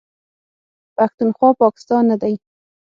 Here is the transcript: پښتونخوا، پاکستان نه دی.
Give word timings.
پښتونخوا، 0.95 1.49
پاکستان 1.63 2.03
نه 2.11 2.15
دی. 2.21 2.33